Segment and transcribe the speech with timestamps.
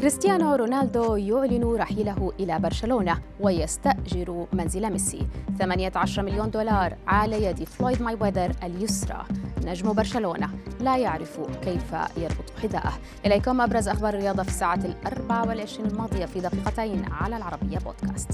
[0.00, 5.26] كريستيانو رونالدو يعلن رحيله إلى برشلونة ويستأجر منزل ميسي.
[5.58, 9.24] 18 مليون دولار على يد فلويد ماي ويذر اليسرى.
[9.64, 10.50] نجم برشلونة
[10.80, 12.92] لا يعرف كيف يربط حذاءه.
[13.26, 18.30] إليكم أبرز أخبار الرياضة في الساعة الأربع والعشرين الماضية في دقيقتين على العربية بودكاست.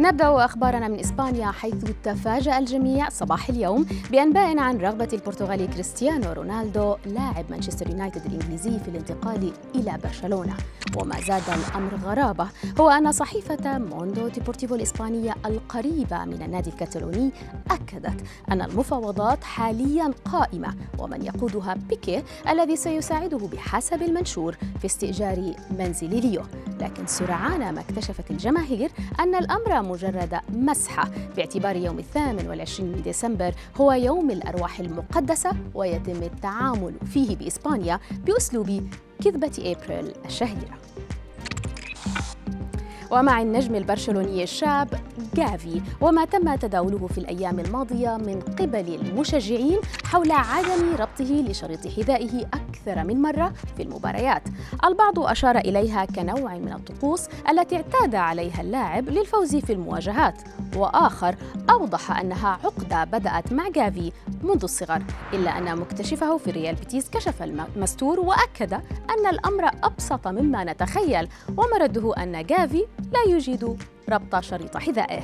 [0.00, 6.96] نبدأ أخبارنا من إسبانيا حيث تفاجأ الجميع صباح اليوم بأنباء عن رغبة البرتغالي كريستيانو رونالدو
[7.06, 10.56] لاعب مانشستر يونايتد الإنجليزي في الانتقال إلى برشلونة.
[10.96, 12.48] وما زاد الأمر غرابة
[12.80, 17.30] هو أن صحيفة موندو ديبورتيفو الإسبانية القريبة من النادي الكتالوني
[17.70, 26.20] أكدت أن المفاوضات حاليا قائمة ومن يقودها بيكي الذي سيساعده بحسب المنشور في استئجار منزل
[26.20, 26.42] ليو.
[26.80, 28.90] لكن سرعان ما اكتشفت الجماهير
[29.20, 31.10] أن الأمر مجرد مزحة.
[31.36, 38.88] باعتبار يوم الثامن والعشرين من ديسمبر هو يوم الأرواح المقدسة ويتم التعامل فيه بإسبانيا بأسلوب
[39.24, 40.78] كذبة أبريل الشهيرة.
[43.10, 44.88] ومع النجم البرشلوني الشاب
[45.34, 49.78] جافي وما تم تداوله في الأيام الماضية من قبل المشجعين
[50.10, 54.42] حول عدم ربطه لشريط حذائه أكثر من مرة في المباريات.
[54.84, 60.42] البعض أشار إليها كنوع من الطقوس التي اعتاد عليها اللاعب للفوز في المواجهات.
[60.76, 61.36] وآخر
[61.70, 65.02] أوضح أنها عقدة بدأت مع جافي منذ الصغر
[65.32, 68.72] إلا أن مكتشفه في ريال بيتيس كشف المستور وأكد
[69.10, 73.76] أن الأمر أبسط مما نتخيل ومرده أن جافي لا يجيد
[74.08, 75.22] ربط شريط حذائه.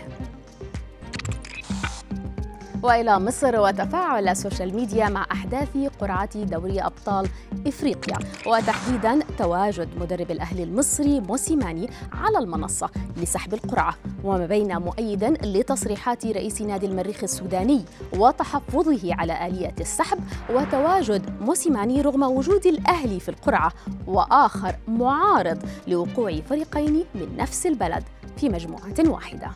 [2.83, 7.29] وإلى مصر وتفاعل ال social media مع أحداث قرعة دوري أبطال
[7.67, 8.19] إفريقيا.
[8.47, 13.95] وتحديدا تواجد مدرب الأهلي المصري موسيماني على المنصة لسحب القرعة.
[14.25, 17.85] وما بين مؤيد لتصريحات رئيس نادي المريخ السوداني
[18.19, 20.19] وتحفظه على آلية السحب
[20.51, 23.73] وتواجد موسيماني رغم وجود الأهلي في القرعة.
[24.07, 28.05] وآخر معارض لوقوع فريقين من نفس البلد
[28.37, 29.51] في مجموعة واحدة.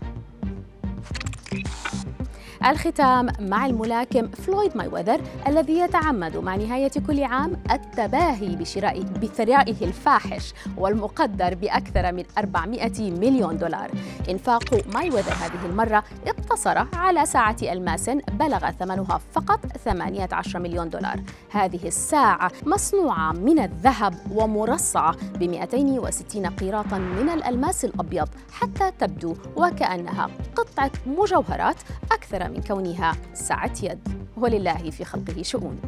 [2.67, 9.85] الختام مع الملاكم فلويد ماي ويذر الذي يتعمد مع نهاية كل عام التباهي بشراء بثرائه
[9.85, 13.91] الفاحش والمقدر بأكثر من 400 مليون دولار.
[14.31, 21.21] إنفاق ماي ويذر هذه المرة اقتصر على ساعة ألماس بلغ ثمنها فقط 18 مليون دولار.
[21.51, 30.31] هذه الساعة مصنوعة من الذهب ومرصعة ب 260 قيراطا من الألماس الأبيض حتى تبدو وكأنها
[30.57, 31.77] قطعة مجوهرات
[32.13, 35.81] أكثر من كونها ساعة يد ولله في خلقه شؤون.